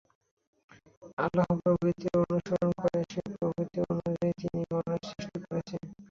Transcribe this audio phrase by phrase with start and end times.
[1.17, 5.81] আল্লাহর প্রকৃতির অনুসরণ কর, যে প্রকৃতি অনুযায়ী তিনি মানুষ সৃষ্টি করেছেন।